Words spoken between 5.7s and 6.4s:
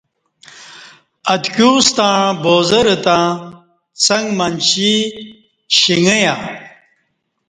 شݣیہ۔